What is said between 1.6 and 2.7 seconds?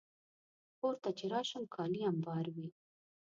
کالي امبار وي.